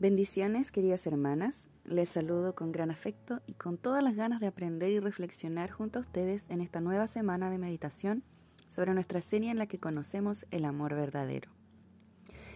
[0.00, 1.68] Bendiciones, queridas hermanas.
[1.84, 6.00] Les saludo con gran afecto y con todas las ganas de aprender y reflexionar junto
[6.00, 8.24] a ustedes en esta nueva semana de meditación
[8.66, 11.52] sobre nuestra serie en la que conocemos el amor verdadero.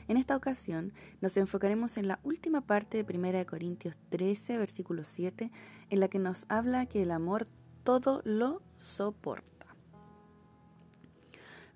[0.09, 5.53] En esta ocasión nos enfocaremos en la última parte de 1 Corintios 13, versículo 7,
[5.91, 7.47] en la que nos habla que el amor
[7.85, 9.58] todo lo soporta.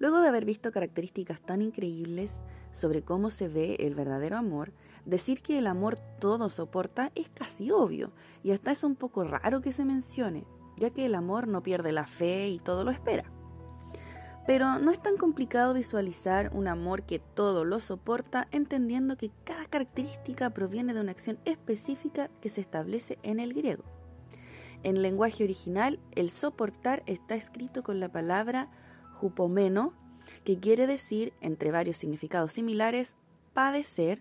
[0.03, 2.41] Luego de haber visto características tan increíbles
[2.73, 4.73] sobre cómo se ve el verdadero amor,
[5.05, 8.11] decir que el amor todo soporta es casi obvio
[8.43, 10.45] y hasta es un poco raro que se mencione,
[10.77, 13.23] ya que el amor no pierde la fe y todo lo espera.
[14.45, 19.67] Pero no es tan complicado visualizar un amor que todo lo soporta entendiendo que cada
[19.67, 23.85] característica proviene de una acción específica que se establece en el griego.
[24.83, 28.69] En lenguaje original, el soportar está escrito con la palabra
[29.23, 29.93] jupomeno,
[30.43, 33.15] que quiere decir, entre varios significados similares,
[33.55, 34.21] padecer,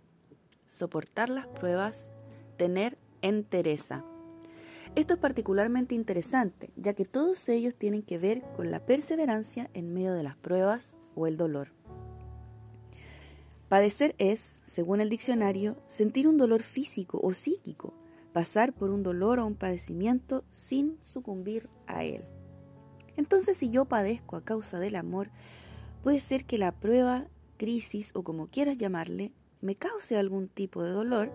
[0.68, 2.14] soportar las pruebas,
[2.55, 4.05] tener entereza.
[4.96, 9.91] Esto es particularmente interesante, ya que todos ellos tienen que ver con la perseverancia en
[9.91, 11.70] medio de las pruebas o el dolor.
[13.68, 17.96] Padecer es, según el diccionario, sentir un dolor físico o psíquico,
[18.34, 22.24] pasar por un dolor o un padecimiento sin sucumbir a él.
[23.17, 25.29] Entonces, si yo padezco a causa del amor,
[26.04, 30.91] puede ser que la prueba, crisis o como quieras llamarle, me cause algún tipo de
[30.91, 31.31] dolor,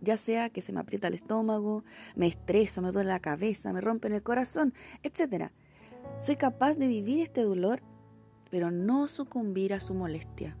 [0.00, 3.80] ya sea que se me aprieta el estómago, me estreso, me duele la cabeza, me
[3.80, 4.72] rompe el corazón,
[5.02, 5.50] etc.
[6.20, 7.82] Soy capaz de vivir este dolor,
[8.50, 10.56] pero no sucumbir a su molestia.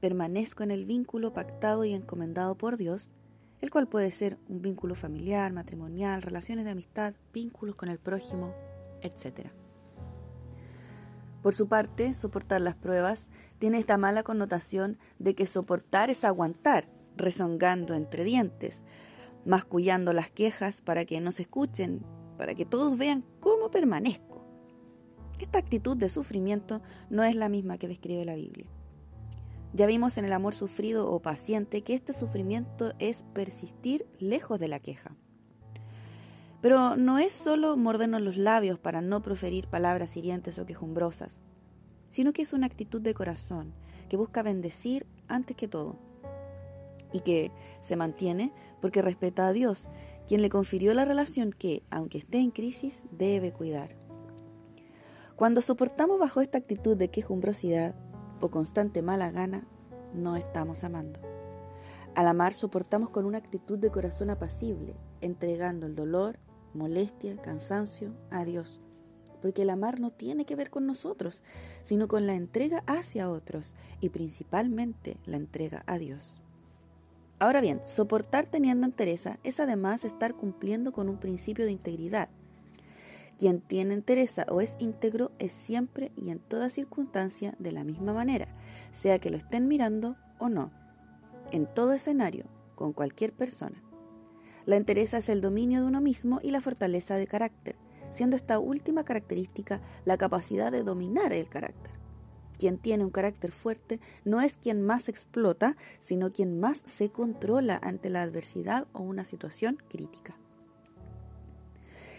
[0.00, 3.10] Permanezco en el vínculo pactado y encomendado por Dios
[3.60, 8.54] el cual puede ser un vínculo familiar, matrimonial, relaciones de amistad, vínculos con el prójimo,
[9.02, 9.50] etc.
[11.42, 16.88] Por su parte, soportar las pruebas tiene esta mala connotación de que soportar es aguantar,
[17.16, 18.84] rezongando entre dientes,
[19.44, 22.04] mascullando las quejas para que no se escuchen,
[22.36, 24.44] para que todos vean cómo permanezco.
[25.38, 28.66] Esta actitud de sufrimiento no es la misma que describe la Biblia.
[29.76, 34.68] Ya vimos en el amor sufrido o paciente que este sufrimiento es persistir lejos de
[34.68, 35.14] la queja.
[36.62, 41.40] Pero no es solo mordernos los labios para no proferir palabras hirientes o quejumbrosas,
[42.08, 43.74] sino que es una actitud de corazón
[44.08, 45.98] que busca bendecir antes que todo
[47.12, 49.90] y que se mantiene porque respeta a Dios,
[50.26, 53.94] quien le confirió la relación que, aunque esté en crisis, debe cuidar.
[55.36, 57.94] Cuando soportamos bajo esta actitud de quejumbrosidad,
[58.40, 59.66] o constante mala gana,
[60.14, 61.20] no estamos amando.
[62.14, 66.38] Al amar soportamos con una actitud de corazón apacible, entregando el dolor,
[66.72, 68.80] molestia, cansancio a Dios.
[69.42, 71.42] Porque el amar no tiene que ver con nosotros,
[71.82, 76.40] sino con la entrega hacia otros y principalmente la entrega a Dios.
[77.38, 82.30] Ahora bien, soportar teniendo entereza es además estar cumpliendo con un principio de integridad,
[83.38, 88.12] quien tiene entereza o es íntegro es siempre y en toda circunstancia de la misma
[88.12, 88.48] manera,
[88.92, 90.70] sea que lo estén mirando o no,
[91.52, 93.82] en todo escenario, con cualquier persona.
[94.64, 97.76] La entereza es el dominio de uno mismo y la fortaleza de carácter,
[98.10, 101.92] siendo esta última característica la capacidad de dominar el carácter.
[102.58, 107.78] Quien tiene un carácter fuerte no es quien más explota, sino quien más se controla
[107.82, 110.36] ante la adversidad o una situación crítica.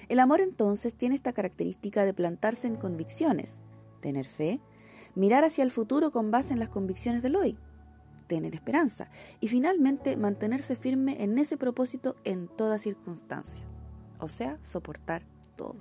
[0.09, 3.59] El amor entonces tiene esta característica de plantarse en convicciones,
[3.99, 4.61] tener fe,
[5.15, 7.57] mirar hacia el futuro con base en las convicciones del hoy,
[8.27, 9.09] tener esperanza.
[9.39, 13.65] Y finalmente mantenerse firme en ese propósito en toda circunstancia,
[14.19, 15.23] o sea, soportar
[15.55, 15.75] todo.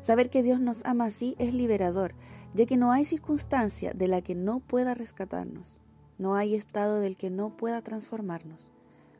[0.00, 2.14] Saber que Dios nos ama así es liberador,
[2.54, 5.80] ya que no hay circunstancia de la que no pueda rescatarnos,
[6.18, 8.68] no hay estado del que no pueda transformarnos,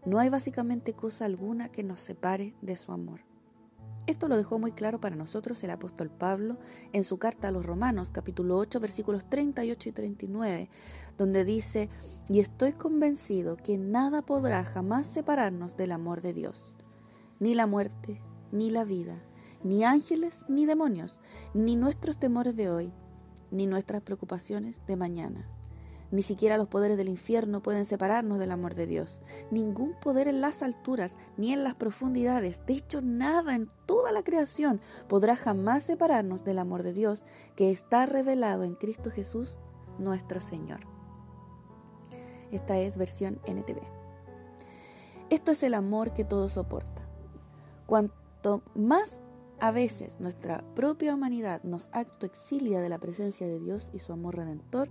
[0.04, 3.20] no hay básicamente cosa alguna que nos separe de su amor.
[4.08, 6.58] Esto lo dejó muy claro para nosotros el apóstol Pablo
[6.92, 10.70] en su carta a los Romanos, capítulo 8, versículos 38 y 39,
[11.16, 11.88] donde dice,
[12.28, 16.74] y estoy convencido que nada podrá jamás separarnos del amor de Dios,
[17.38, 19.22] ni la muerte, ni la vida,
[19.62, 21.20] ni ángeles, ni demonios,
[21.54, 22.92] ni nuestros temores de hoy,
[23.52, 25.48] ni nuestras preocupaciones de mañana.
[26.12, 29.20] Ni siquiera los poderes del infierno pueden separarnos del amor de Dios.
[29.50, 34.22] Ningún poder en las alturas ni en las profundidades, de hecho nada en toda la
[34.22, 37.24] creación podrá jamás separarnos del amor de Dios
[37.56, 39.58] que está revelado en Cristo Jesús,
[39.98, 40.80] nuestro Señor.
[42.50, 43.80] Esta es versión NTV.
[45.30, 47.08] Esto es el amor que todo soporta.
[47.86, 49.18] Cuanto más
[49.60, 54.12] a veces nuestra propia humanidad nos acto exilia de la presencia de Dios y su
[54.12, 54.90] amor redentor,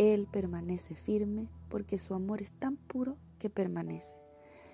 [0.00, 4.16] Él permanece firme porque su amor es tan puro que permanece.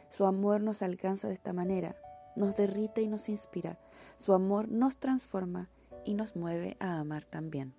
[0.08, 1.96] Su amor nos alcanza de esta manera,
[2.37, 3.76] nos derrite y nos inspira.
[4.19, 5.69] Su amor nos transforma
[6.05, 7.75] y nos mueve a amar también.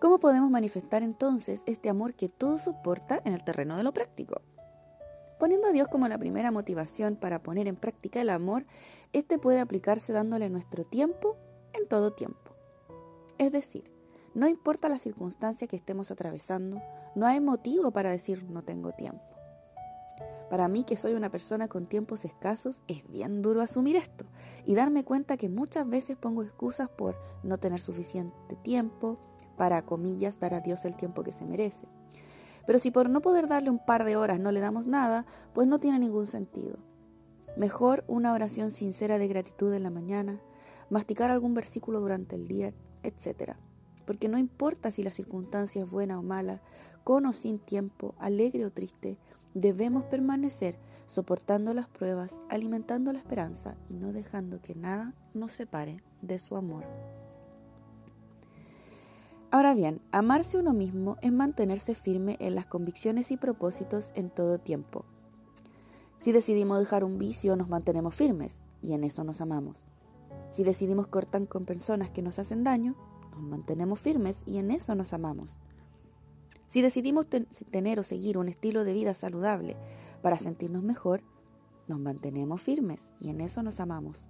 [0.00, 4.40] ¿Cómo podemos manifestar entonces este amor que todo soporta en el terreno de lo práctico?
[5.38, 8.64] Poniendo a Dios como la primera motivación para poner en práctica el amor,
[9.12, 11.36] este puede aplicarse dándole nuestro tiempo
[11.74, 12.52] en todo tiempo.
[13.36, 13.94] Es decir,
[14.36, 16.82] no importa la circunstancia que estemos atravesando,
[17.14, 19.24] no hay motivo para decir no tengo tiempo.
[20.50, 24.26] Para mí, que soy una persona con tiempos escasos, es bien duro asumir esto
[24.66, 29.18] y darme cuenta que muchas veces pongo excusas por no tener suficiente tiempo
[29.56, 31.88] para, comillas, dar a Dios el tiempo que se merece.
[32.66, 35.24] Pero si por no poder darle un par de horas no le damos nada,
[35.54, 36.76] pues no tiene ningún sentido.
[37.56, 40.42] Mejor una oración sincera de gratitud en la mañana,
[40.90, 43.56] masticar algún versículo durante el día, etc.
[44.06, 46.60] Porque no importa si la circunstancia es buena o mala,
[47.04, 49.18] con o sin tiempo, alegre o triste,
[49.54, 50.76] debemos permanecer
[51.06, 56.56] soportando las pruebas, alimentando la esperanza y no dejando que nada nos separe de su
[56.56, 56.84] amor.
[59.50, 64.58] Ahora bien, amarse uno mismo es mantenerse firme en las convicciones y propósitos en todo
[64.58, 65.04] tiempo.
[66.18, 69.86] Si decidimos dejar un vicio, nos mantenemos firmes y en eso nos amamos.
[70.50, 72.96] Si decidimos cortar con personas que nos hacen daño,
[73.36, 75.58] nos mantenemos firmes y en eso nos amamos.
[76.66, 77.28] Si decidimos
[77.70, 79.76] tener o seguir un estilo de vida saludable
[80.22, 81.22] para sentirnos mejor,
[81.86, 84.28] nos mantenemos firmes y en eso nos amamos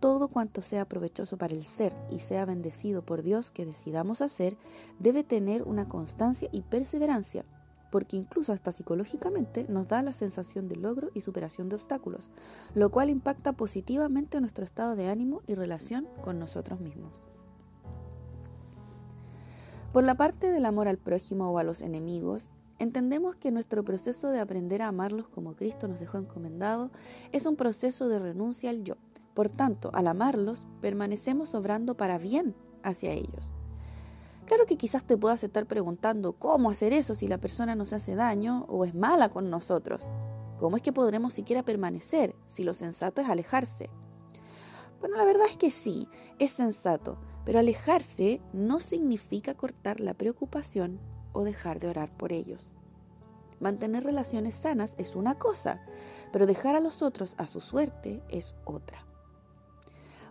[0.00, 4.56] todo cuanto sea provechoso para el ser y sea bendecido por Dios que decidamos hacer,
[4.98, 7.44] debe tener una constancia y perseverancia,
[7.92, 12.30] porque incluso hasta psicológicamente nos da la sensación de logro y superación de obstáculos,
[12.74, 17.22] lo cual impacta positivamente nuestro estado de ánimo y relación con nosotros mismos.
[19.92, 22.48] Por la parte del amor al prójimo o a los enemigos,
[22.78, 26.90] entendemos que nuestro proceso de aprender a amarlos como Cristo nos dejó encomendado
[27.32, 28.96] es un proceso de renuncia al yo
[29.34, 33.54] por tanto, al amarlos, permanecemos obrando para bien hacia ellos.
[34.46, 38.16] Claro que quizás te puedas estar preguntando cómo hacer eso si la persona nos hace
[38.16, 40.10] daño o es mala con nosotros.
[40.58, 43.88] ¿Cómo es que podremos siquiera permanecer si lo sensato es alejarse?
[44.98, 46.08] Bueno, la verdad es que sí,
[46.38, 51.00] es sensato, pero alejarse no significa cortar la preocupación
[51.32, 52.70] o dejar de orar por ellos.
[53.60, 55.82] Mantener relaciones sanas es una cosa,
[56.32, 59.04] pero dejar a los otros a su suerte es otra.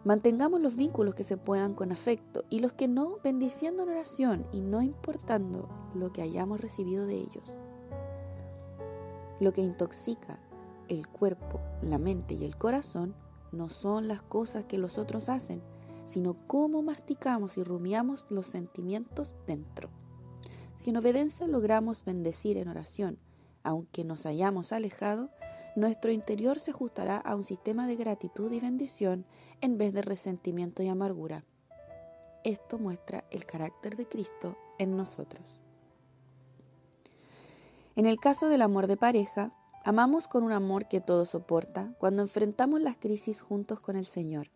[0.04, 4.48] Mantengamos los vínculos que se puedan con afecto y los que no, bendiciendo en oración
[4.52, 7.58] y no importando lo que hayamos recibido de ellos.
[9.40, 10.40] Lo que intoxica
[10.88, 13.14] el cuerpo, la mente y el corazón
[13.52, 15.62] no son las cosas que los otros hacen,
[16.10, 19.92] sino cómo masticamos y rumiamos los sentimientos dentro.
[20.76, 23.20] Si en obediencia logramos bendecir en oración,
[23.62, 25.30] aunque nos hayamos alejado,
[25.76, 29.28] nuestro interior se ajustará a un sistema de gratitud y bendición
[29.62, 31.46] en vez de resentimiento y amargura.
[32.44, 35.62] Esto muestra el carácter de Cristo en nosotros.
[37.96, 39.54] En el caso del amor de pareja,
[39.86, 44.50] amamos con un amor que todo soporta cuando enfrentamos las crisis juntos con el Señor.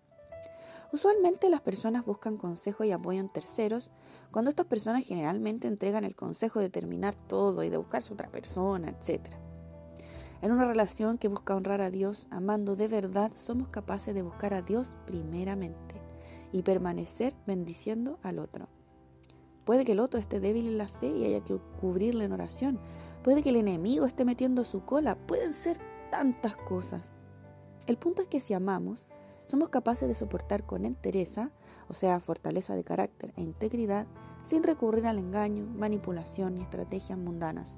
[0.93, 3.89] Usualmente las personas buscan consejo y apoyo en terceros,
[4.29, 8.89] cuando estas personas generalmente entregan el consejo de terminar todo y de buscarse otra persona,
[8.89, 9.25] etc.
[10.43, 14.53] En una relación que busca honrar a Dios, amando de verdad, somos capaces de buscar
[14.53, 15.99] a Dios primeramente
[16.51, 18.69] y permanecer bendiciendo al otro.
[19.65, 22.79] Puede que el otro esté débil en la fe y haya que cubrirle en oración.
[23.23, 25.15] Puede que el enemigo esté metiendo su cola.
[25.15, 25.79] Pueden ser
[26.11, 27.09] tantas cosas.
[27.87, 29.07] El punto es que si amamos,
[29.53, 31.51] somos capaces de soportar con entereza,
[31.87, 34.07] o sea, fortaleza de carácter e integridad,
[34.43, 37.77] sin recurrir al engaño, manipulación y estrategias mundanas.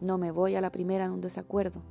[0.00, 1.82] No me voy a la primera de un desacuerdo.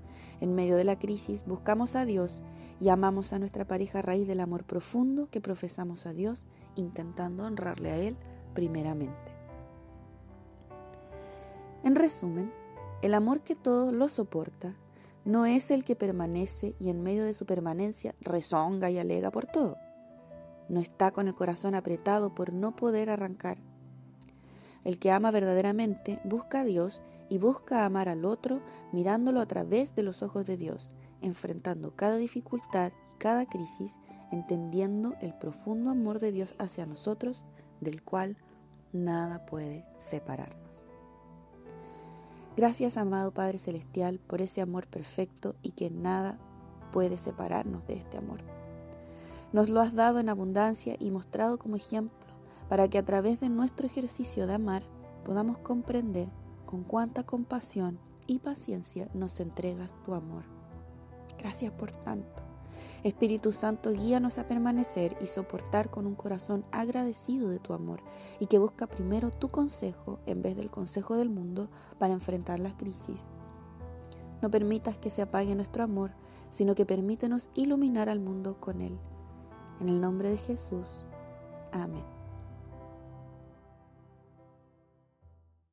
[0.42, 2.44] En medio de la crisis buscamos a Dios
[2.82, 7.46] y amamos a nuestra pareja a raíz del amor profundo que profesamos a Dios, intentando
[7.46, 8.18] honrarle a Él
[8.54, 9.32] primeramente.
[11.86, 12.52] En resumen,
[13.02, 14.74] el amor que todo lo soporta
[15.26, 19.46] no es el que permanece y en medio de su permanencia rezonga y alega por
[19.46, 19.78] todo.
[20.70, 23.58] No está con el corazón apretado por no poder arrancar.
[24.84, 28.62] El que ama verdaderamente busca a Dios y busca amar al otro
[28.92, 30.90] mirándolo a través de los ojos de Dios,
[31.22, 33.98] enfrentando cada dificultad y cada crisis,
[34.32, 37.46] entendiendo el profundo amor de Dios hacia nosotros,
[37.80, 38.38] del cual
[38.92, 40.63] nada puede separarnos.
[42.56, 46.38] Gracias, amado Padre Celestial, por ese amor perfecto y que nada
[46.92, 48.42] puede separarnos de este amor.
[49.52, 52.28] Nos lo has dado en abundancia y mostrado como ejemplo
[52.70, 54.84] para que a través de nuestro ejercicio de amar
[55.26, 56.28] podamos comprender
[56.66, 60.44] con cuánta compasión y paciencia nos entregas tu amor.
[61.40, 62.43] Gracias por tanto.
[63.04, 68.02] Espíritu Santo, guíanos a permanecer y soportar con un corazón agradecido de tu amor
[68.40, 72.76] y que busca primero tu consejo en vez del consejo del mundo para enfrentar las
[72.76, 73.26] crisis.
[74.42, 76.12] No permitas que se apague nuestro amor,
[76.50, 78.98] sino que permítenos iluminar al mundo con él.
[79.80, 81.06] En el nombre de Jesús.
[81.72, 82.13] Amén.